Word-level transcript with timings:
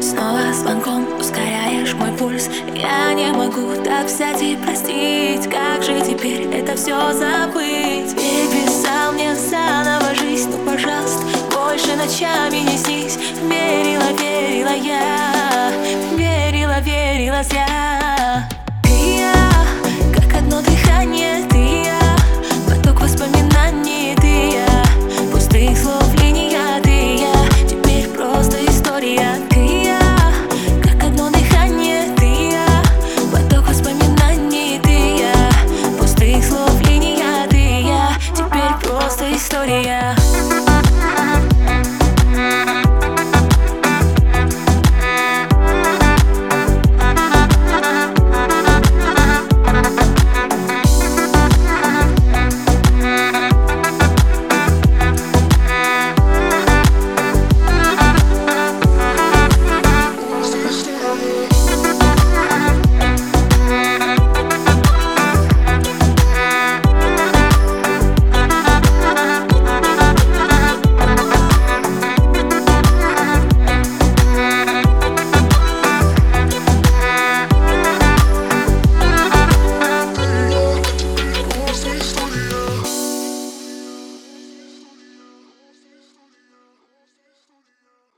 Снова 0.00 0.52
звонком 0.52 1.06
ускоряешь 1.18 1.94
мой 1.94 2.12
пульс. 2.12 2.48
Я 2.74 3.12
не 3.14 3.32
могу 3.32 3.74
так 3.84 4.06
взять 4.06 4.42
и 4.42 4.56
простить. 4.56 5.50
Как 5.50 5.82
же 5.82 6.00
теперь 6.00 6.48
это 6.52 6.76
все 6.76 7.12
забыть? 7.12 8.14
Переписал 8.14 9.12
мне 9.12 9.34
заново 9.34 10.14
жизнь. 10.14 10.50
Ну 10.50 10.58
пожалуйста, 10.70 11.22
больше 11.54 11.96
ночами 11.96 12.58
не 12.58 12.78
снись. 12.78 13.18
Верила, 13.42 14.12
верила 14.18 14.74
я. 14.74 15.72
Верила, 16.16 16.80
верила 16.80 17.42
я. 17.52 17.71